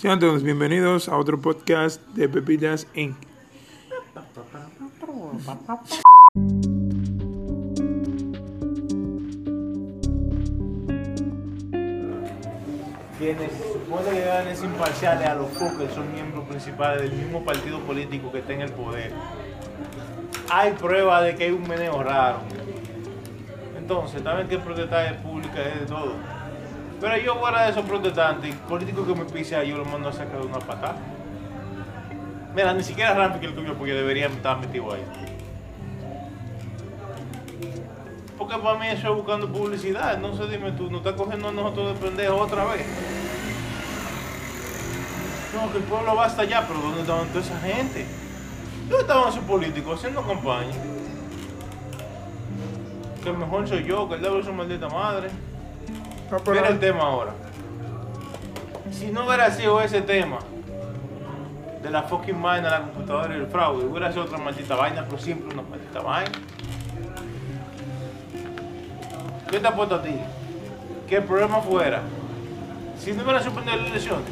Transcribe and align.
Sean 0.00 0.18
todos 0.18 0.42
bienvenidos 0.42 1.10
a 1.10 1.18
otro 1.18 1.38
podcast 1.38 2.00
de 2.14 2.26
Pepitas 2.26 2.86
Inc. 2.94 3.16
quienes 13.18 13.50
que 13.50 14.20
deben 14.20 14.56
ser 14.56 14.64
imparciales 14.64 15.28
a 15.28 15.34
los 15.34 15.48
que 15.50 15.94
son 15.94 16.10
miembros 16.14 16.48
principales 16.48 17.02
del 17.02 17.12
mismo 17.12 17.44
partido 17.44 17.78
político 17.80 18.32
que 18.32 18.38
está 18.38 18.54
en 18.54 18.62
el 18.62 18.72
poder. 18.72 19.12
Hay 20.50 20.72
prueba 20.72 21.20
de 21.20 21.36
que 21.36 21.44
hay 21.44 21.50
un 21.50 21.68
meneo 21.68 22.02
raro. 22.02 22.38
Entonces, 23.76 24.24
también 24.24 24.48
que 24.48 24.56
protestar 24.56 25.12
es 25.12 25.20
pública 25.20 25.60
es 25.60 25.80
de 25.80 25.86
todo. 25.86 26.39
Pero 27.00 27.16
yo 27.16 27.36
fuera 27.36 27.62
de 27.64 27.70
esos 27.70 27.84
protestantes, 27.86 28.54
políticos 28.68 29.06
que 29.06 29.14
me 29.14 29.24
pise 29.24 29.66
yo 29.66 29.78
lo 29.78 29.86
mando 29.86 30.10
a 30.10 30.12
sacar 30.12 30.38
de 30.38 30.46
una 30.46 30.58
patada. 30.58 30.96
Mira, 32.54 32.74
ni 32.74 32.82
siquiera 32.82 33.14
Rampi 33.14 33.38
que 33.40 33.46
el 33.46 33.54
tuyo 33.54 33.74
porque 33.74 33.94
debería 33.94 34.26
estar 34.26 34.58
metido 34.58 34.92
ahí. 34.92 35.02
Porque 38.36 38.56
para 38.58 38.78
mí 38.78 38.86
eso 38.88 39.08
es 39.10 39.16
buscando 39.16 39.48
publicidad. 39.48 40.18
No 40.18 40.36
sé, 40.36 40.46
dime 40.48 40.72
tú, 40.72 40.90
¿no 40.90 40.98
estás 40.98 41.14
cogiendo 41.14 41.48
a 41.48 41.52
nosotros 41.52 41.94
de 41.94 42.06
pendejos 42.06 42.40
otra 42.40 42.64
vez? 42.64 42.84
No, 45.54 45.72
que 45.72 45.78
el 45.78 45.84
pueblo 45.84 46.14
va 46.14 46.26
hasta 46.26 46.42
allá, 46.42 46.64
pero 46.66 46.80
¿dónde 46.80 47.00
estaban 47.00 47.28
toda 47.28 47.40
esa 47.40 47.58
gente? 47.60 48.06
¿Dónde 48.88 49.02
estaban 49.02 49.28
esos 49.28 49.44
políticos 49.44 49.98
haciendo 49.98 50.22
campaña? 50.22 50.74
Que 53.22 53.30
el 53.30 53.38
mejor 53.38 53.68
soy 53.68 53.84
yo, 53.84 54.08
que 54.08 54.16
el 54.16 54.20
diablo 54.20 54.40
es 54.40 54.46
su 54.46 54.52
maldita 54.52 54.88
madre. 54.88 55.30
No, 56.30 56.38
pero- 56.38 56.52
Mira 56.56 56.68
el 56.68 56.78
tema 56.80 57.02
ahora. 57.04 57.32
Si 58.92 59.06
no 59.10 59.26
hubiera 59.26 59.50
sido 59.50 59.80
ese 59.80 60.02
tema 60.02 60.38
de 61.82 61.90
la 61.90 62.02
fucking 62.02 62.40
vaina, 62.42 62.70
la 62.70 62.80
computadora 62.82 63.34
y 63.34 63.38
el 63.40 63.46
fraude, 63.46 63.84
hubiera 63.86 64.10
sido 64.12 64.24
otra 64.24 64.38
maldita 64.38 64.74
vaina, 64.76 65.04
pero 65.04 65.18
siempre 65.18 65.52
una 65.54 65.62
maldita 65.62 66.00
vaina. 66.00 66.30
¿Qué 69.50 69.58
te 69.58 69.66
apuesto 69.66 69.96
a 69.96 70.02
ti? 70.02 70.14
Que 71.08 71.16
el 71.16 71.24
problema 71.24 71.60
fuera, 71.60 72.02
si 72.98 73.12
no 73.12 73.22
hubieran 73.22 73.42
suspendido 73.42 73.76
las 73.76 73.86
elecciones, 73.90 74.24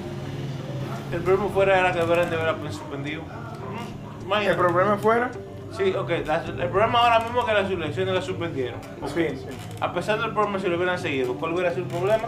el 1.12 1.20
problema 1.22 1.48
fuera 1.52 1.78
era 1.78 1.92
que 1.92 2.02
hubieran 2.04 2.30
de 2.30 2.36
haber 2.36 2.72
suspendido. 2.72 3.22
Mm, 3.22 4.32
El 4.32 4.56
problema 4.56 4.96
fuera. 4.98 5.30
Sí, 5.70 5.94
ok, 5.94 6.10
la- 6.26 6.44
el 6.44 6.68
problema 6.70 6.98
ahora 7.00 7.20
mismo 7.20 7.40
es 7.40 7.46
que 7.46 7.52
las 7.54 7.70
elecciones 7.70 8.14
las 8.14 8.24
suspendieron. 8.24 8.80
ok. 9.02 9.08
Sí, 9.14 9.28
sí. 9.36 9.46
A 9.80 9.92
pesar 9.92 10.20
del 10.20 10.32
problema, 10.32 10.58
si 10.58 10.66
lo 10.68 10.76
hubieran 10.76 10.98
seguido, 10.98 11.34
¿cuál 11.34 11.52
hubiera 11.52 11.70
sido 11.70 11.84
el 11.84 11.90
problema? 11.90 12.24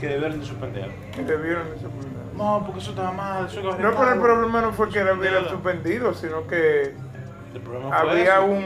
Que 0.00 0.06
debieron 0.08 0.40
de 0.40 0.46
suspenderlo. 0.46 0.92
Que 1.14 1.22
debieron 1.22 1.64
de 1.70 1.78
suspender. 1.78 2.08
No, 2.36 2.62
porque 2.64 2.80
eso 2.80 2.90
estaba 2.90 3.12
mal, 3.12 3.46
eso 3.46 3.60
No, 3.62 3.76
pero 3.76 4.12
el 4.12 4.20
problema 4.20 4.60
no 4.62 4.72
fue 4.72 4.88
que 4.88 5.02
lo 5.04 5.14
hubieran 5.14 5.44
Suspenderlo. 5.48 5.50
suspendido, 5.50 6.14
sino 6.14 6.46
que 6.46 6.94
había 7.92 8.40
un. 8.40 8.64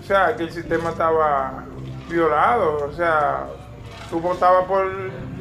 O 0.00 0.04
sea, 0.04 0.34
que 0.36 0.42
el 0.44 0.50
sistema 0.50 0.90
estaba 0.90 1.64
violado. 2.08 2.86
O 2.88 2.92
sea, 2.92 3.46
tú 4.10 4.20
votabas 4.20 4.64
por. 4.64 4.86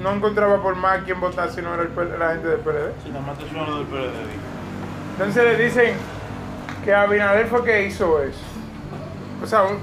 No 0.01 0.11
encontraba 0.11 0.61
por 0.61 0.75
más 0.75 0.99
quien 1.03 1.19
votar 1.19 1.49
si 1.49 1.61
no 1.61 1.73
era 1.73 1.83
el 1.83 2.19
la 2.19 2.29
gente 2.33 2.47
del 2.47 2.59
PLD. 2.59 2.91
Si 3.03 3.09
nada 3.09 3.25
más 3.25 3.37
te 3.39 3.49
suena 3.49 3.67
lo 3.67 3.77
del 3.77 3.87
PLD. 3.87 4.46
Entonces 5.17 5.43
le 5.43 5.63
dicen 5.63 5.95
que 6.85 6.93
Abinader 6.93 7.47
fue 7.47 7.63
que 7.65 7.85
hizo 7.87 8.21
eso. 8.21 8.37
O 9.43 9.47
sea, 9.47 9.63
un. 9.63 9.77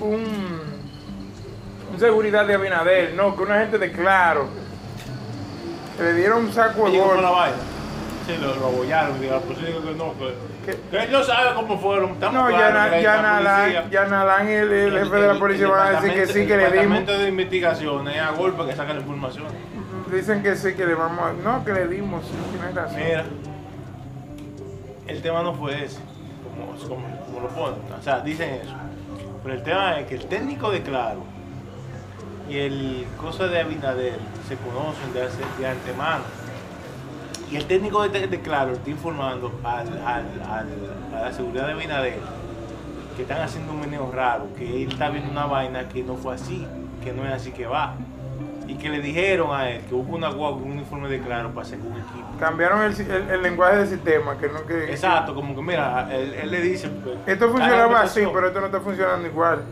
un, 0.00 0.10
un- 0.10 0.66
seguridad 1.98 2.46
de 2.46 2.54
Abinader, 2.54 3.14
no, 3.14 3.34
que 3.34 3.42
una 3.42 3.58
gente 3.60 3.78
de 3.78 3.90
claro. 3.90 4.48
que 5.96 6.02
le 6.02 6.12
dieron 6.14 6.44
un 6.44 6.52
saco 6.52 6.80
de 6.84 6.90
Oye, 6.90 6.98
¿cómo 6.98 7.12
gol. 7.14 7.22
Sí, 8.26 8.36
lo, 8.38 8.54
lo 8.56 8.66
abollaron, 8.66 9.18
diga, 9.20 9.38
pues 9.40 9.56
sí, 9.58 9.64
que 9.64 9.94
no, 9.96 10.12
que, 10.18 10.34
Que 10.66 10.98
él 11.04 11.12
no 11.12 11.22
sabe 11.22 11.54
cómo 11.54 11.78
fueron. 11.78 12.10
Estamos 12.12 12.34
No, 12.34 12.50
ya, 12.50 12.56
claros 12.56 12.74
na- 12.74 12.90
que 12.90 13.02
ya, 13.02 13.22
Nalán, 13.22 13.90
ya 13.90 14.04
Nalán 14.06 14.48
el, 14.48 14.72
el 14.72 14.98
jefe 14.98 15.16
de 15.16 15.26
la 15.28 15.38
policía 15.38 15.68
van 15.68 15.86
a 15.96 16.00
decir 16.00 16.14
que 16.14 16.26
sí, 16.26 16.46
que 16.46 16.56
le 16.56 16.64
El 16.66 16.72
dimos. 16.72 16.72
departamento 16.82 17.18
de 17.18 17.28
investigaciones 17.28 18.18
a 18.20 18.30
golpe 18.32 18.66
que 18.66 18.74
saca 18.76 18.92
la 18.94 19.00
información. 19.00 19.44
Dicen 20.12 20.42
que 20.42 20.54
sí, 20.56 20.74
que 20.74 20.86
le 20.86 20.94
vamos 20.94 21.20
a... 21.20 21.32
No, 21.32 21.64
que 21.64 21.72
le 21.72 21.86
dimos, 21.88 22.24
sí, 22.26 22.32
tienes 22.52 22.74
razón. 22.74 22.96
Mira, 22.96 23.24
el 25.06 25.22
tema 25.22 25.42
no 25.42 25.54
fue 25.54 25.84
ese, 25.84 26.00
como, 26.42 26.72
como, 26.88 27.20
como 27.26 27.40
lo 27.40 27.48
ponen. 27.48 27.80
O 27.98 28.02
sea, 28.02 28.20
dicen 28.20 28.50
eso. 28.62 28.74
Pero 29.42 29.54
el 29.54 29.62
tema 29.62 29.98
es 30.00 30.06
que 30.08 30.16
el 30.16 30.26
técnico 30.26 30.70
de 30.70 30.82
Claro 30.82 31.22
y 32.48 32.58
el 32.58 33.06
cosa 33.20 33.46
de 33.48 33.60
Abinader 33.60 34.18
se 34.48 34.56
conocen 34.56 35.12
de, 35.12 35.22
hace, 35.22 35.42
de 35.60 35.66
antemano. 35.68 36.24
Y 37.50 37.56
el 37.56 37.64
técnico 37.66 38.06
de, 38.08 38.26
de 38.26 38.40
Claro 38.40 38.72
está 38.72 38.90
informando 38.90 39.52
al, 39.62 39.86
al, 40.04 40.24
al- 40.48 41.14
a 41.16 41.20
la 41.26 41.32
seguridad 41.32 41.66
de 41.66 41.72
Abinader 41.74 42.18
que 43.16 43.22
están 43.22 43.40
haciendo 43.40 43.72
un 43.72 43.80
meneo 43.80 44.10
raro, 44.12 44.46
que 44.58 44.82
él 44.82 44.90
está 44.92 45.08
viendo 45.08 45.30
una 45.30 45.46
vaina 45.46 45.88
que 45.88 46.02
no 46.02 46.16
fue 46.16 46.34
así, 46.34 46.66
que 47.02 47.12
no 47.12 47.24
es 47.24 47.32
así 47.32 47.52
que 47.52 47.66
va. 47.66 47.94
Y 48.68 48.74
que 48.74 48.88
le 48.90 49.00
dijeron 49.00 49.54
a 49.54 49.70
él 49.70 49.82
que 49.88 49.94
hubo 49.94 50.16
una 50.16 50.28
guagua 50.28 50.58
un 50.60 50.72
uniforme 50.72 51.08
de 51.08 51.20
Claro 51.20 51.50
para 51.50 51.64
hacer 51.66 51.78
un 51.78 51.92
equipo. 51.92 52.26
Cambiaron 52.40 52.82
el, 52.82 53.00
el- 53.00 53.30
el 53.30 53.42
lenguaje 53.42 53.76
del 53.76 53.86
sistema, 53.88 54.36
que 54.36 54.48
no 54.48 54.66
que... 54.66 54.90
Exacto, 54.90 55.34
como 55.34 55.54
que 55.54 55.62
mira, 55.62 56.08
él, 56.12 56.34
él 56.34 56.50
le 56.50 56.60
dice. 56.60 56.88
pues, 56.88 57.16
Esto 57.26 57.48
funcionaba 57.50 58.00
así, 58.02 58.26
pero 58.34 58.48
esto 58.48 58.60
no 58.60 58.66
está 58.66 58.80
funcionando 58.80 59.26
igual. 59.28 59.62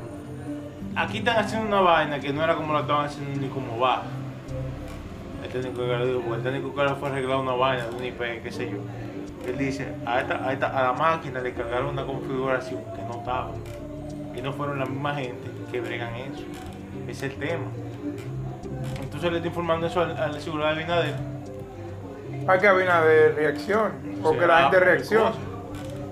Aquí 0.97 1.19
están 1.19 1.39
haciendo 1.39 1.67
una 1.67 1.81
vaina 1.81 2.21
que 2.21 2.33
no 2.33 2.43
era 2.45 2.55
como 2.55 2.73
la 2.73 2.81
estaban 2.83 3.07
haciendo 3.07 3.41
ni 3.41 3.49
como 3.49 3.81
va. 3.81 4.05
El 5.45 5.51
técnico 5.51 5.83
dijo, 5.83 6.21
porque 6.21 6.37
el 6.37 6.43
técnico 6.43 6.75
que 6.75 6.83
le 6.85 6.95
fue 6.95 7.09
a 7.09 7.13
arreglar 7.13 7.39
una 7.39 7.53
vaina 7.53 7.85
de 7.87 7.95
un 7.97 8.05
IP, 8.05 8.43
qué 8.43 8.51
sé 8.51 8.71
yo. 8.71 8.79
Él 9.47 9.59
dice, 9.59 9.87
a, 10.07 10.21
esta, 10.21 10.45
a, 10.49 10.53
esta, 10.53 10.67
a 10.79 10.83
la 10.85 10.93
máquina 10.95 11.41
le 11.41 11.53
cargaron 11.53 11.91
una 11.91 12.05
configuración 12.05 12.81
que 12.97 13.03
no 13.03 13.19
estaba. 13.19 13.51
Y 14.37 14.41
no 14.43 14.53
fueron 14.53 14.79
la 14.79 14.87
misma 14.87 15.15
gente 15.15 15.49
que 15.71 15.81
bregan 15.81 16.15
eso. 16.15 16.43
Ese 17.07 17.27
es 17.27 17.33
el 17.35 17.39
tema. 17.39 17.65
Entonces 19.03 19.31
le 19.31 19.37
está 19.37 19.49
informando 19.49 19.87
eso 19.87 20.01
al, 20.01 20.17
al 20.17 20.41
seguridad 20.41 20.75
de 20.75 20.83
Binader. 20.83 21.15
Para 22.47 22.59
que 22.59 22.69
Abinader 22.69 23.35
reacción, 23.37 23.93
o 24.23 24.33
que 24.33 24.47
la 24.47 24.63
gente 24.63 24.81
reaccione. 24.81 25.31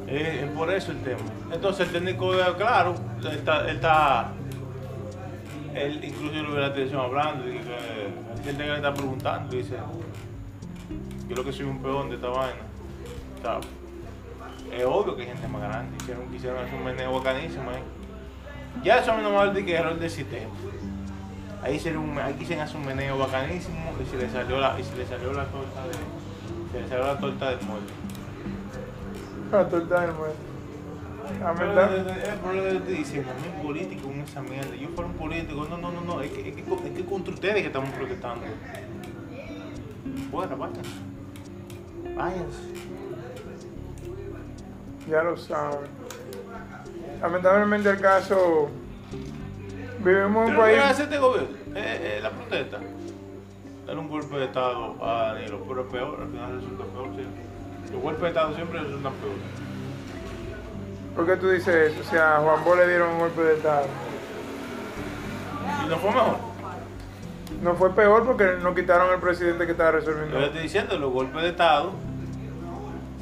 Es, 0.07 0.43
es 0.45 0.51
por 0.51 0.71
eso 0.73 0.93
el 0.93 0.99
tema. 1.03 1.21
Entonces 1.53 1.87
el 1.89 1.93
técnico, 1.93 2.33
de- 2.35 2.55
claro, 2.55 2.95
está, 3.33 3.71
está 3.71 4.29
él 5.75 6.05
incluso 6.05 6.35
yo 6.35 6.43
lo 6.43 6.51
vi 6.51 6.57
en 6.57 6.61
la 6.63 6.73
televisión 6.73 7.01
hablando, 7.01 7.49
y 7.49 7.53
que 7.53 7.59
hay 7.59 8.45
gente 8.45 8.63
que 8.63 8.69
le 8.69 8.77
está 8.77 8.95
preguntando, 8.95 9.55
y 9.55 9.59
dice, 9.59 9.77
yo 11.29 11.37
lo 11.37 11.45
que 11.45 11.53
soy 11.53 11.67
un 11.67 11.83
peón 11.83 12.09
de 12.09 12.17
esta 12.17 12.29
vaina. 12.29 12.63
¿sabes? 13.43 13.67
Es 14.73 14.85
obvio 14.85 15.17
que 15.17 15.23
hay 15.23 15.29
gente 15.29 15.49
más 15.49 15.63
grande, 15.63 15.97
hicieron, 16.01 16.29
quisieron 16.31 16.59
hacer 16.65 16.75
un 16.75 16.85
meneo 16.85 17.13
bacanísimo 17.13 17.71
ahí. 17.71 17.83
Ya 18.83 18.99
eso 18.99 19.13
a 19.13 19.17
mí 19.17 19.23
no 19.23 19.31
me 19.31 19.47
decir 19.49 19.67
que 19.67 19.75
error 19.75 19.99
del 19.99 20.11
sistema. 20.11 20.51
Ahí, 21.63 21.77
hicieron 21.77 22.19
ahí 22.19 22.35
quisieron 22.35 22.65
hacer 22.65 22.77
un 22.77 22.87
meneo 22.87 23.19
bacanísimo 23.19 23.93
y 24.03 24.11
se 24.11 24.17
le 24.17 24.31
salió 24.31 24.59
la, 24.59 24.79
y 24.81 24.83
se 24.83 24.97
le 24.97 25.07
salió 25.07 25.33
la 25.33 25.45
torta 25.45 25.87
de, 25.87 25.93
se 26.73 26.81
le 26.81 26.89
salió 26.89 27.07
la 27.07 27.19
torta 27.19 27.51
del 27.51 27.67
muerto. 27.67 27.93
La 29.53 29.69
torta 29.69 30.01
del 30.01 30.13
muerto. 30.15 30.52
La 31.41 31.55
Pero 31.55 31.75
verdad. 31.75 32.19
Es 32.19 32.43
lo 32.43 32.81
que 32.81 32.81
te 32.87 32.93
diciendo, 32.93 33.31
a 33.31 33.35
mí 33.35 33.63
político 33.63 34.09
con 34.09 34.21
esa 34.21 34.43
mierda. 34.43 34.75
Yo 34.77 34.89
fuera 34.91 35.11
un 35.11 35.17
político, 35.17 35.67
no, 35.69 35.77
no, 35.77 35.91
no, 35.93 36.01
no, 36.01 36.21
es 36.21 36.31
que, 36.31 36.49
es 36.49 36.55
que, 36.55 36.61
es 36.63 36.97
que 36.97 37.05
contra 37.05 37.35
ustedes 37.35 37.57
que 37.57 37.67
estamos 37.67 37.91
protestando. 37.91 38.45
Fuera, 40.31 40.55
váyanse. 40.55 40.91
Váyanse. 42.17 42.63
Ya 45.09 45.23
lo 45.23 45.37
saben. 45.37 45.91
Lamentablemente 47.21 47.91
el 47.91 48.01
caso. 48.01 48.71
Vivimos 50.05 50.27
en 50.29 50.37
un 50.37 50.47
Pero 50.47 50.67
¿qué 50.67 50.77
país. 50.77 50.79
hace 50.85 51.03
este 51.05 51.19
gobierno? 51.19 51.57
Eh, 51.75 52.17
eh, 52.17 52.21
la 52.23 52.31
protesta. 52.31 52.79
Dar 53.87 53.99
un 53.99 54.09
golpe 54.09 54.37
de 54.37 54.45
Estado 54.47 54.97
a 55.05 55.33
Danilo, 55.35 55.65
pero 55.69 55.83
es 55.83 55.87
peor, 55.93 56.21
al 56.21 56.29
final 56.29 56.55
resulta 56.57 56.85
peor 56.85 57.15
siempre. 57.15 57.43
Los 57.93 58.03
golpes 58.03 58.23
de 58.23 58.29
Estado 58.29 58.55
siempre 58.55 58.81
resultan 58.81 59.13
peor. 59.15 59.62
¿Por 61.15 61.27
qué 61.27 61.37
tú 61.37 61.51
dices 61.51 61.93
eso? 61.93 62.01
O 62.01 62.05
sea, 62.11 62.37
a 62.37 62.41
Juan 62.41 62.65
Bo 62.65 62.75
le 62.75 62.89
dieron 62.89 63.11
un 63.11 63.19
golpe 63.19 63.43
de 63.43 63.55
Estado. 63.55 63.87
Y 65.85 65.89
no 65.89 65.97
fue 65.99 66.11
mejor. 66.11 66.37
No 67.63 67.75
fue 67.75 67.91
peor 67.95 68.25
porque 68.27 68.57
no 68.63 68.75
quitaron 68.75 69.11
al 69.13 69.21
presidente 69.21 69.67
que 69.67 69.73
estaba 69.73 69.91
Yo 69.93 69.97
resolviendo. 69.99 70.39
le 70.41 70.47
estoy 70.47 70.63
diciendo, 70.63 70.99
los 70.99 71.13
golpes 71.13 71.43
de 71.43 71.49
Estado 71.51 71.93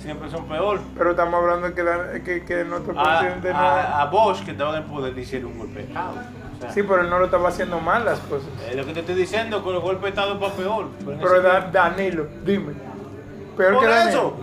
siempre 0.00 0.30
son 0.30 0.46
peor. 0.46 0.80
Pero 0.96 1.10
estamos 1.10 1.34
hablando 1.42 1.66
de 1.68 1.74
que, 1.74 1.82
la- 1.82 2.12
que, 2.24 2.44
que 2.44 2.64
nuestro 2.64 2.98
A, 2.98 3.18
presidente 3.18 3.52
no. 3.52 3.58
a, 3.58 4.02
a 4.02 4.06
Bosch, 4.06 4.44
que 4.44 4.52
estaba 4.52 4.70
en 4.76 4.84
el 4.84 4.88
poder, 4.88 5.12
le 5.14 5.20
hicieron 5.20 5.52
un 5.52 5.58
golpe 5.58 5.80
de 5.80 5.86
Estado. 5.88 6.12
O 6.56 6.60
sea, 6.62 6.72
Sí, 6.72 6.82
pero 6.82 7.02
él 7.02 7.10
no 7.10 7.18
lo 7.18 7.24
estaba 7.26 7.48
haciendo 7.48 7.80
mal 7.80 8.04
las 8.04 8.20
cosas. 8.20 8.48
Es 8.68 8.76
lo 8.76 8.86
que 8.86 8.92
te 8.94 9.00
estoy 9.00 9.14
diciendo, 9.16 9.62
con 9.64 9.74
los 9.74 9.82
golpes 9.82 10.02
de 10.04 10.08
Estado 10.10 10.34
es 10.34 10.38
para 10.38 10.52
peor. 10.54 10.86
Pero, 11.04 11.18
Pero 11.20 11.42
Da- 11.42 11.60
Danilo, 11.72 12.26
dime. 12.44 12.72
Peor 13.56 13.74
Por 13.74 13.82
que 13.82 13.88
Danilo. 13.90 14.34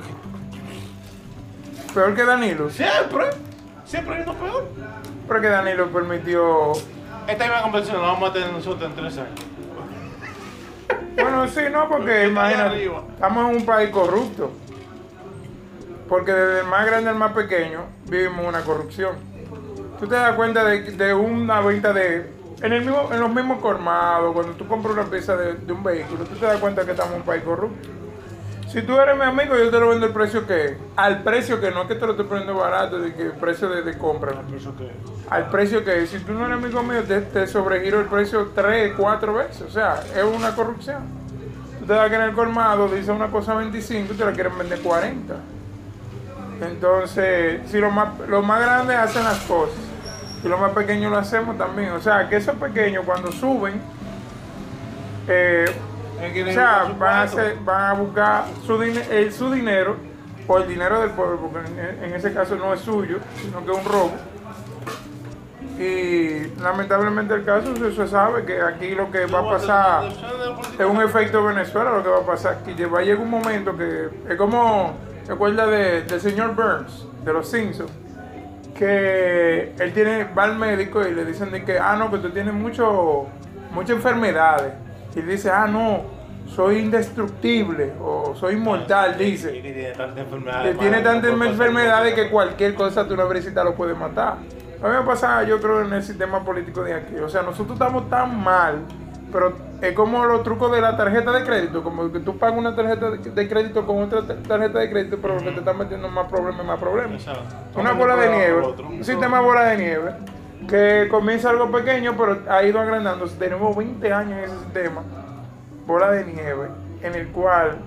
Peor 1.97 2.13
que 2.13 2.25
Danilo. 2.25 2.69
siempre, 2.69 3.25
siempre 3.83 4.17
hay 4.17 4.21
uno 4.21 4.35
peor. 4.35 4.67
Pero 5.27 5.41
que 5.41 5.47
Danilo 5.47 5.87
permitió. 5.87 6.73
Esta 7.27 7.45
misma 7.45 7.63
conversación 7.63 7.99
la 8.03 8.09
vamos 8.09 8.29
a 8.29 8.33
tener 8.33 8.53
nosotros 8.53 8.87
en 8.87 8.95
tres 8.95 9.17
años. 9.17 9.39
Bueno, 11.15 11.47
sí, 11.47 11.61
no, 11.71 11.89
porque 11.89 12.27
imagínate, 12.27 12.85
estamos 12.85 13.49
en 13.49 13.55
un 13.57 13.65
país 13.65 13.89
corrupto. 13.89 14.51
Porque 16.07 16.33
desde 16.33 16.59
el 16.59 16.67
más 16.67 16.85
grande 16.85 17.09
al 17.09 17.15
más 17.15 17.31
pequeño 17.31 17.85
vivimos 18.07 18.45
una 18.45 18.61
corrupción. 18.61 19.15
Tú 19.99 20.07
te 20.07 20.13
das 20.13 20.35
cuenta 20.35 20.63
de, 20.63 20.91
de 20.91 21.13
una 21.15 21.61
venta 21.61 21.93
de. 21.93 22.31
En, 22.61 22.73
el 22.73 22.81
mismo, 22.81 23.09
en 23.11 23.19
los 23.19 23.33
mismos 23.33 23.59
colmados, 23.59 24.33
cuando 24.35 24.53
tú 24.53 24.67
compras 24.67 24.93
una 24.93 25.05
pieza 25.05 25.35
de, 25.35 25.55
de 25.55 25.73
un 25.73 25.81
vehículo, 25.81 26.25
tú 26.25 26.35
te 26.35 26.45
das 26.45 26.59
cuenta 26.59 26.85
que 26.85 26.91
estamos 26.91 27.13
en 27.13 27.21
un 27.21 27.25
país 27.25 27.41
corrupto. 27.41 27.89
Si 28.67 28.81
tú 28.81 28.99
eres 28.99 29.15
mi 29.15 29.23
amigo, 29.23 29.55
yo 29.55 29.69
te 29.69 29.79
lo 29.79 29.89
vendo 29.89 30.07
el 30.07 30.13
precio 30.13 30.45
que 30.45 30.65
es. 30.65 30.77
Al 30.95 31.23
precio 31.23 31.59
que 31.61 31.71
no 31.71 31.83
es 31.83 31.87
que 31.87 31.95
te 31.95 32.05
lo 32.05 32.11
estoy 32.11 32.25
poniendo 32.25 32.55
barato, 32.55 32.99
de 32.99 33.13
que 33.13 33.23
el 33.23 33.31
precio 33.31 33.69
de, 33.69 33.81
de 33.81 33.97
compra. 33.97 34.33
¿no? 34.33 34.55
¿Eso 34.55 34.75
qué? 34.77 34.91
al 35.29 35.49
precio 35.49 35.83
que 35.83 36.03
es. 36.03 36.09
Si 36.09 36.19
tú 36.19 36.33
no 36.33 36.45
eres 36.45 36.57
amigo 36.57 36.83
mío, 36.83 37.03
te, 37.03 37.21
te 37.21 37.47
sobregiro 37.47 37.99
el 37.99 38.05
precio 38.05 38.51
tres, 38.53 38.93
cuatro 38.97 39.33
veces. 39.33 39.61
O 39.61 39.69
sea, 39.69 40.01
es 40.15 40.23
una 40.23 40.55
corrupción. 40.55 41.03
Tú 41.79 41.85
te 41.85 41.93
das 41.93 42.09
que 42.09 42.15
en 42.15 42.21
el 42.21 42.33
colmado 42.33 42.87
dice 42.87 43.11
una 43.11 43.27
cosa 43.27 43.55
25 43.55 44.13
y 44.13 44.17
te 44.17 44.25
la 44.25 44.31
quieren 44.31 44.57
vender 44.57 44.79
40. 44.79 45.35
Entonces, 46.61 47.61
si 47.69 47.79
los 47.79 47.93
más, 47.93 48.19
los 48.27 48.45
más 48.45 48.61
grandes 48.61 48.97
hacen 48.97 49.23
las 49.23 49.39
cosas 49.41 49.77
y 50.43 50.47
los 50.47 50.59
más 50.59 50.71
pequeños 50.71 51.11
lo 51.11 51.17
hacemos 51.17 51.57
también. 51.57 51.91
O 51.91 52.01
sea, 52.01 52.27
que 52.29 52.37
esos 52.37 52.55
pequeños 52.55 53.05
cuando 53.05 53.31
suben, 53.31 53.79
eh, 55.27 55.65
que 55.65 55.96
o 56.17 56.53
sea, 56.53 56.83
van 56.83 56.91
a, 56.91 56.97
cuarto. 56.97 57.37
hacer- 57.37 57.57
van 57.63 57.83
a 57.83 57.93
buscar 57.93 58.43
su, 58.65 58.77
dine- 58.79 59.05
eh, 59.09 59.31
su 59.31 59.51
dinero 59.51 59.95
o 60.47 60.57
el 60.57 60.67
dinero 60.67 60.99
del 61.01 61.11
pueblo, 61.11 61.37
porque 61.39 61.59
en, 61.69 62.03
en 62.05 62.13
ese 62.15 62.33
caso 62.33 62.55
no 62.55 62.73
es 62.73 62.79
suyo, 62.81 63.17
sino 63.41 63.63
que 63.65 63.71
es 63.71 63.77
un 63.77 63.85
robo. 63.85 64.11
Y 65.79 66.47
lamentablemente 66.59 67.35
el 67.35 67.45
caso 67.45 67.75
se, 67.75 67.91
se 67.93 68.07
sabe 68.07 68.45
que 68.45 68.59
aquí 68.61 68.95
lo 68.95 69.11
que 69.11 69.27
va 69.27 69.39
a 69.41 69.49
pasar 69.49 70.05
es 70.79 70.85
un 70.85 71.01
efecto 71.03 71.43
Venezuela, 71.43 71.91
lo 71.91 72.03
que 72.03 72.09
va 72.09 72.17
a 72.19 72.25
pasar 72.25 72.63
que 72.63 72.85
va 72.87 72.99
a 72.99 73.01
llegar 73.03 73.19
un 73.21 73.29
momento 73.29 73.77
que 73.77 74.09
es 74.27 74.35
como, 74.37 74.95
recuerda 75.27 75.67
de, 75.67 76.01
del 76.03 76.19
señor 76.19 76.55
Burns, 76.55 77.05
de 77.23 77.31
los 77.33 77.47
Simpsons, 77.47 77.91
que 78.73 79.73
él 79.77 79.93
tiene, 79.93 80.23
va 80.35 80.45
al 80.45 80.57
médico 80.57 81.05
y 81.05 81.13
le 81.13 81.25
dicen 81.25 81.51
de 81.51 81.63
que, 81.63 81.77
ah, 81.77 81.95
no, 81.95 82.09
que 82.09 82.17
tú 82.19 82.29
tienes 82.31 82.53
mucho, 82.55 83.27
muchas 83.71 83.97
enfermedades. 83.97 84.73
Y 85.17 85.21
él 85.21 85.27
dice, 85.29 85.49
ah, 85.49 85.65
no, 85.65 86.01
soy 86.47 86.77
indestructible 86.77 87.93
o 87.99 88.35
soy 88.35 88.53
inmortal, 88.53 89.19
Y 89.19 89.31
dice. 89.31 89.51
que 89.51 89.61
tiene 89.61 89.91
tantas 89.93 90.17
enfermedades. 90.19 90.71
Que 90.73 90.79
tiene 90.79 91.01
tantas 91.01 91.31
enfermedades 91.31 92.13
que 92.13 92.29
cualquier 92.29 92.75
cosa 92.75 93.07
tú 93.07 93.15
una 93.15 93.23
brisita 93.23 93.63
lo 93.63 93.73
puede 93.73 93.95
matar. 93.95 94.35
A 94.83 94.87
mí 94.87 94.93
me 94.95 95.01
pasa, 95.01 95.41
yo 95.41 95.59
creo, 95.59 95.81
en 95.81 95.91
el 95.91 96.03
sistema 96.03 96.43
político 96.45 96.83
de 96.83 96.93
aquí. 96.93 97.15
O 97.15 97.27
sea, 97.29 97.41
nosotros 97.41 97.71
estamos 97.73 98.07
tan 98.11 98.39
mal, 98.43 98.75
pero 99.31 99.53
es 99.81 99.93
como 99.93 100.23
los 100.23 100.43
trucos 100.43 100.71
de 100.71 100.81
la 100.81 100.95
tarjeta 100.95 101.31
de 101.31 101.43
crédito, 101.43 101.83
como 101.83 102.11
que 102.11 102.19
tú 102.19 102.37
pagas 102.37 102.59
una 102.59 102.75
tarjeta 102.75 103.09
de- 103.09 103.17
de 103.31 103.47
crédito 103.49 103.85
con 103.87 104.03
otra 104.03 104.21
ta- 104.21 104.35
tarjeta 104.35 104.77
de 104.77 104.89
crédito, 104.91 105.17
pero 105.19 105.33
lo 105.33 105.39
que 105.43 105.49
te 105.51 105.59
están 105.59 105.79
metiendo 105.79 106.07
más 106.09 106.27
problemas, 106.29 106.63
más 106.63 106.79
problemas. 106.79 107.25
Una 107.75 107.93
bola 107.93 108.15
de 108.17 108.29
nieve, 108.29 108.61
un 108.87 109.03
sistema 109.03 109.39
bola 109.41 109.63
de 109.63 109.77
nieve, 109.77 110.11
que 110.67 111.07
comienza 111.09 111.49
algo 111.49 111.71
pequeño, 111.71 112.15
pero 112.17 112.39
ha 112.49 112.63
ido 112.63 112.79
agrandándose. 112.79 113.37
Tenemos 113.37 113.75
20 113.75 114.13
años 114.13 114.37
en 114.39 114.43
ese 114.45 114.57
sistema, 114.59 115.01
bola 115.85 116.11
de 116.11 116.25
nieve, 116.25 116.67
en 117.01 117.15
el 117.15 117.27
cual 117.29 117.77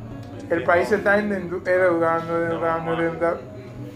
el 0.49 0.63
país 0.65 0.89
se 0.89 0.97
está 0.97 1.19
endeudando, 1.19 1.57
endeudando, 1.71 2.93
endeudando, 2.93 3.41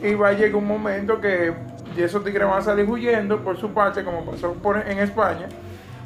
y 0.03 0.15
va 0.15 0.29
a 0.29 0.33
llegar 0.33 0.57
un 0.57 0.67
momento 0.67 1.21
que 1.21 1.53
esos 1.97 2.25
tigres 2.25 2.49
van 2.49 2.59
a 2.59 2.63
salir 2.63 2.89
huyendo 2.89 3.39
por 3.39 3.57
su 3.57 3.73
parte, 3.73 4.03
como 4.05 4.25
pasó 4.25 4.53
por- 4.55 4.77
en 4.87 4.99
España, 4.99 5.47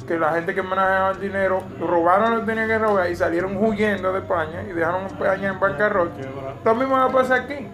que 0.07 0.17
la 0.17 0.31
gente 0.33 0.55
que 0.55 0.61
manejaba 0.63 1.11
el 1.11 1.19
dinero 1.19 1.61
robaron 1.79 2.31
lo 2.33 2.39
que 2.41 2.45
tenían 2.47 2.67
que 2.67 2.77
robar 2.79 3.09
y 3.11 3.15
salieron 3.15 3.57
huyendo 3.57 4.13
de 4.13 4.19
España 4.19 4.63
y 4.69 4.73
dejaron 4.73 5.03
a 5.03 5.07
España 5.07 5.49
en 5.49 5.59
bancarrota. 5.59 6.15
Lo 6.63 6.75
mismo 6.75 6.95
va 6.95 7.05
a 7.05 7.09
pasar 7.11 7.41
aquí. 7.41 7.67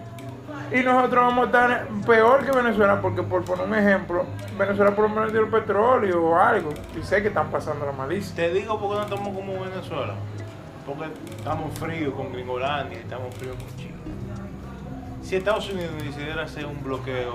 Y 0.72 0.82
nosotros 0.82 1.24
vamos 1.24 1.42
a 1.44 1.46
estar 1.46 1.88
peor 2.06 2.44
que 2.44 2.50
Venezuela, 2.50 3.00
porque 3.00 3.22
por 3.22 3.44
poner 3.44 3.66
un 3.66 3.74
ejemplo, 3.74 4.24
Venezuela 4.58 4.90
por 4.94 5.08
lo 5.08 5.14
menos 5.14 5.32
dio 5.32 5.42
el 5.42 5.48
petróleo 5.48 6.22
o 6.24 6.36
algo. 6.36 6.70
Y 7.00 7.04
sé 7.04 7.22
que 7.22 7.28
están 7.28 7.50
pasando 7.50 7.86
la 7.86 7.92
malicia. 7.92 8.34
Te 8.34 8.52
digo 8.52 8.78
porque 8.80 8.96
no 8.96 9.02
estamos 9.02 9.28
como 9.34 9.52
Venezuela. 9.64 10.14
Porque 10.84 11.04
estamos 11.36 11.78
fríos 11.78 12.14
con 12.14 12.32
Gringolandia 12.32 12.98
y 12.98 13.02
estamos 13.02 13.34
fríos 13.36 13.56
con 13.56 13.76
China. 13.76 13.92
Si 15.22 15.36
Estados 15.36 15.68
Unidos 15.70 15.90
decidiera 16.02 16.42
hacer 16.44 16.66
un 16.66 16.82
bloqueo 16.82 17.34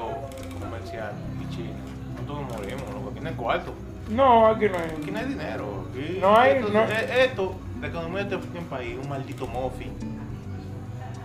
comercial 0.59 1.11
y 1.41 1.53
China, 1.55 1.69
nosotros 2.15 2.41
nos 2.47 2.57
morimos, 2.57 2.83
lo 2.93 3.09
que 3.09 3.19
tiene 3.19 3.31
cuarto. 3.35 3.73
No, 4.09 4.47
aquí 4.47 4.67
no 4.67 4.77
Aquí 4.77 4.87
hay. 5.05 5.11
no 5.11 5.19
hay 5.19 5.25
dinero. 5.25 5.85
Aquí, 5.91 6.17
No 6.21 6.37
hay- 6.37 6.51
Esto, 6.57 6.69
no- 6.73 6.81
eh, 6.83 7.23
esto, 7.25 7.55
la 7.81 7.87
economía 7.87 8.23
de 8.25 8.35
este 8.35 8.61
país, 8.69 8.97
un 9.01 9.09
maldito 9.09 9.47
muffin. 9.47 9.93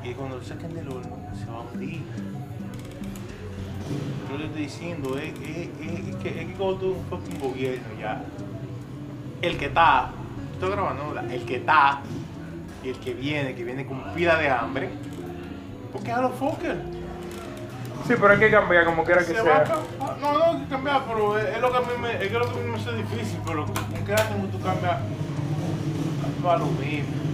Y 0.09 0.13
cuando 0.15 0.37
lo 0.39 0.45
saquen 0.45 0.73
del 0.75 0.89
horno, 0.89 1.17
se 1.39 1.51
va 1.51 1.59
a 1.59 1.61
hundir. 1.63 2.01
Yo 4.31 4.39
le 4.39 4.45
estoy 4.47 4.63
diciendo, 4.63 5.19
es, 5.19 5.33
es, 5.41 5.69
es, 5.81 6.09
es 6.09 6.17
que, 6.17 6.29
es 6.41 6.47
que 6.47 6.53
cuando 6.57 6.77
tú 6.77 6.93
un 6.93 7.05
fucking 7.07 7.41
gobierno 7.41 7.87
ya, 8.01 8.23
el 9.43 9.57
que 9.59 9.67
está, 9.67 10.11
estoy 10.53 10.71
grabando, 10.71 11.15
el 11.31 11.43
que 11.45 11.57
está 11.57 12.01
y 12.85 12.89
el 12.91 12.99
que 12.99 13.15
viene, 13.15 13.55
que 13.55 13.65
viene 13.65 13.87
con 13.87 14.03
pila 14.15 14.37
de 14.37 14.49
hambre, 14.49 14.91
¿por 15.93 16.03
qué 16.03 16.13
a 16.13 16.21
los 16.21 16.35
fuckers? 16.35 16.79
Sí, 18.07 18.15
pero 18.21 18.29
hay 18.29 18.39
que 18.39 18.51
cambiar 18.51 18.85
como 18.85 19.03
quiera 19.05 19.21
que 19.25 19.35
Se 19.35 19.43
va 19.43 19.57
a 19.57 19.67
sea. 19.67 19.75
cam- 19.77 20.19
No, 20.21 20.33
no 20.39 20.45
hay 20.45 20.59
que 20.63 20.67
cambiar, 20.69 21.03
pero 21.07 21.39
es, 21.39 21.61
lo 21.61 21.71
que 21.73 21.77
a 21.79 21.81
mí 21.81 21.87
me, 22.01 22.13
es 22.13 22.31
que 22.31 22.39
lo 22.39 22.45
que 22.53 22.59
a 22.61 22.63
mí 22.63 22.71
me 22.71 22.77
hace 22.77 22.93
difícil, 22.95 23.39
pero 23.45 23.65
con 23.67 23.75
qué 24.05 24.15
tú 24.53 24.61
cambias 24.61 24.99
lo 26.59 26.67
mismo. 26.67 27.26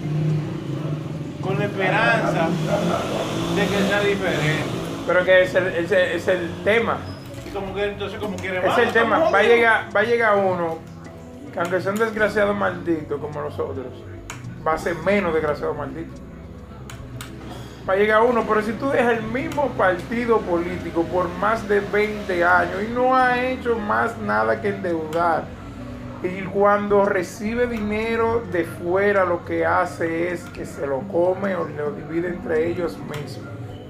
Con 1.42 1.58
la 1.58 1.64
esperanza 1.64 2.48
de 3.56 3.66
que 3.66 3.88
sea 3.88 4.00
diferente. 4.00 4.64
Pero 5.06 5.24
que 5.24 5.42
es 5.42 5.54
el, 5.54 5.66
es 5.66 5.92
el, 5.92 5.98
es 5.98 6.28
el 6.28 6.50
tema. 6.64 6.98
Y 7.46 7.50
como 7.50 7.74
que 7.74 7.84
entonces 7.84 8.18
como 8.18 8.36
quiere 8.36 8.66
Es 8.66 8.78
el 8.78 8.92
tema. 8.92 9.18
Va 9.18 9.38
a 9.38 9.42
llegar, 9.42 9.88
va 9.94 10.00
a 10.00 10.04
llegar 10.04 10.36
uno 10.36 10.78
que 11.52 11.60
aunque 11.60 11.80
sea 11.80 11.92
un 11.92 11.98
desgraciado 11.98 12.54
maldito 12.54 13.18
como 13.18 13.42
nosotros, 13.42 13.86
va 14.66 14.74
a 14.74 14.78
ser 14.78 14.96
menos 14.96 15.34
desgraciado 15.34 15.74
maldito. 15.74 16.12
Va 17.88 17.94
a 17.94 17.96
llegar 17.96 18.22
uno, 18.22 18.44
pero 18.48 18.62
si 18.62 18.72
tú 18.72 18.88
dejas 18.88 19.18
el 19.18 19.24
mismo 19.24 19.68
partido 19.70 20.38
político 20.38 21.02
por 21.04 21.28
más 21.28 21.68
de 21.68 21.80
20 21.80 22.44
años 22.44 22.82
y 22.88 22.92
no 22.92 23.14
ha 23.14 23.42
hecho 23.42 23.76
más 23.76 24.16
nada 24.18 24.60
que 24.62 24.68
endeudar, 24.68 25.44
y 26.22 26.42
cuando 26.42 27.04
recibe 27.04 27.66
dinero 27.66 28.42
de 28.52 28.64
fuera 28.64 29.24
lo 29.24 29.44
que 29.44 29.66
hace 29.66 30.32
es 30.32 30.44
que 30.50 30.64
se 30.66 30.86
lo 30.86 31.00
come 31.08 31.56
o 31.56 31.66
lo 31.68 31.90
divide 31.92 32.28
entre 32.28 32.68
ellos 32.68 32.96
mismos. 32.98 33.40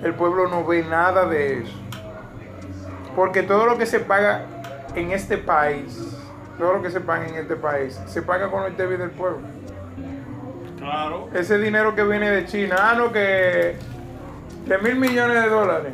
El 0.02 0.14
pueblo 0.14 0.48
no 0.48 0.64
ve 0.64 0.82
nada 0.82 1.26
de 1.26 1.58
eso. 1.62 1.78
Porque 3.14 3.42
todo 3.42 3.66
lo 3.66 3.76
que 3.76 3.84
se 3.86 4.00
paga 4.00 4.46
en 4.94 5.10
este 5.12 5.36
país, 5.36 6.16
todo 6.58 6.74
lo 6.74 6.82
que 6.82 6.90
se 6.90 7.00
paga 7.00 7.28
en 7.28 7.34
este 7.34 7.56
país, 7.56 8.00
se 8.06 8.22
paga 8.22 8.50
con 8.50 8.64
el 8.64 8.76
débil 8.76 8.98
del 8.98 9.10
pueblo. 9.10 9.40
Claro. 10.78 11.28
Ese 11.34 11.58
dinero 11.58 11.94
que 11.94 12.02
viene 12.02 12.30
de 12.30 12.46
China, 12.46 12.76
ah, 12.80 12.94
no, 12.96 13.12
que 13.12 13.76
de 14.66 14.78
mil 14.78 14.96
millones 14.96 15.42
de 15.42 15.48
dólares. 15.48 15.92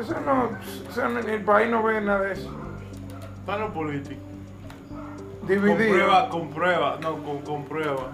Eso 0.00 0.14
no, 0.26 0.50
eso 0.90 1.08
no- 1.08 1.20
el 1.20 1.42
país 1.42 1.70
no 1.70 1.82
ve 1.82 2.00
nada 2.00 2.20
de 2.20 2.32
eso. 2.34 2.50
Están 3.40 3.60
los 3.60 3.70
políticos. 3.72 4.22
Dividido. 5.46 5.76
Comprueba, 5.76 6.28
comprueba, 6.28 6.98
no, 7.00 7.22
con, 7.22 7.42
comprueba. 7.42 8.12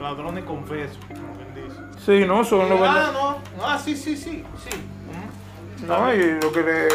Ladrones 0.00 0.44
confesos, 0.44 0.98
como 1.08 1.32
quien 1.34 1.64
dice. 1.66 1.80
Sí, 2.04 2.26
no, 2.26 2.44
son 2.44 2.68
los 2.68 2.80
ah, 2.82 3.10
no, 3.12 3.64
ah, 3.64 3.78
sí, 3.78 3.96
sí, 3.96 4.16
sí, 4.16 4.44
sí. 4.58 4.70
Ujú. 5.08 5.86
No, 5.86 6.14
y 6.14 6.38
lo 6.40 6.52
que 6.52 6.62
le. 6.62 6.88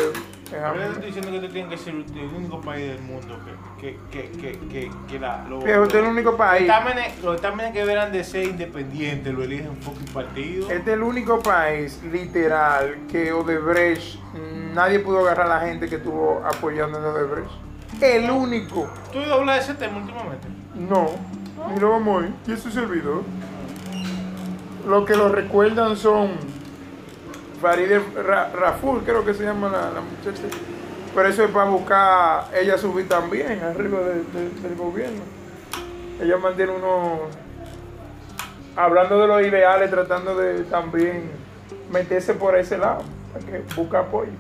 Pero 0.51 0.83
estoy 0.83 1.05
diciendo 1.05 1.29
que 1.31 1.37
este 1.37 1.47
tiene 1.49 1.69
que 1.69 1.77
ser 1.77 1.93
el 1.93 2.35
único 2.35 2.59
país 2.59 2.87
del 2.89 3.01
mundo 3.01 3.39
que, 3.79 3.97
que, 4.11 4.29
que, 4.31 4.59
que, 4.67 4.91
que, 5.07 5.19
la, 5.19 5.45
lo- 5.47 5.59
Viejo, 5.61 5.83
este 5.83 5.97
es 5.99 6.03
el 6.03 6.09
único 6.09 6.35
país. 6.35 6.67
Los 7.23 7.35
exámenes, 7.35 7.71
que 7.71 7.79
deberán 7.79 8.11
de 8.11 8.23
ser 8.25 8.43
independientes 8.43 9.33
lo 9.33 9.43
eligen 9.43 9.69
un 9.69 9.77
fucking 9.77 10.13
partido. 10.13 10.69
Este 10.69 10.91
es 10.91 10.97
el 10.97 11.03
único 11.03 11.39
país, 11.39 12.01
literal, 12.03 12.97
que 13.09 13.31
Odebrecht, 13.31 14.15
mm, 14.33 14.73
nadie 14.73 14.99
pudo 14.99 15.19
agarrar 15.19 15.45
a 15.45 15.55
la 15.59 15.59
gente 15.61 15.87
que 15.87 15.95
estuvo 15.95 16.43
apoyando 16.45 16.97
a 16.99 17.13
Odebrecht. 17.13 17.49
El 18.01 18.29
único. 18.31 18.89
¿Tú 19.13 19.19
de 19.53 19.59
ese 19.59 19.73
tema 19.75 19.97
últimamente? 19.99 20.47
No, 20.75 21.09
lo 21.79 21.91
vamos 21.91 22.23
a 22.23 22.27
ir. 22.27 22.33
¿Y 22.47 22.53
eso 22.53 22.71
se 22.71 22.79
olvidó? 22.79 23.21
Lo 24.87 25.05
que 25.05 25.15
lo 25.15 25.29
recuerdan 25.29 25.95
son 25.95 26.31
Farideh 27.61 28.01
Ra- 28.25 28.49
Raful, 28.53 29.03
creo 29.03 29.23
que 29.23 29.33
se 29.35 29.43
llama 29.43 29.69
la, 29.69 29.91
la 29.91 30.01
muchacha. 30.01 30.41
Pero 31.13 31.27
eso 31.27 31.43
es 31.43 31.51
para 31.51 31.69
buscar 31.69 32.45
ella 32.59 32.77
subir 32.77 33.07
también 33.07 33.61
arriba 33.63 33.99
de- 33.99 34.23
de- 34.23 34.49
del 34.61 34.75
gobierno. 34.75 35.21
Ella 36.19 36.37
mantiene 36.37 36.71
uno 36.71 37.19
hablando 38.75 39.19
de 39.19 39.27
los 39.27 39.41
ideales, 39.45 39.91
tratando 39.91 40.35
de 40.35 40.63
también 40.63 41.29
meterse 41.91 42.33
por 42.33 42.57
ese 42.57 42.77
lado, 42.77 43.03
para 43.33 43.45
que 43.45 43.63
busca 43.75 43.99
apoyo. 43.99 44.31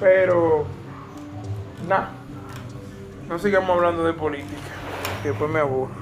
Pero, 0.00 0.64
nada, 1.88 2.10
no 3.28 3.38
sigamos 3.38 3.70
hablando 3.70 4.04
de 4.04 4.12
política, 4.12 4.60
que 5.22 5.28
después 5.30 5.50
me 5.50 5.60
aburro. 5.60 6.01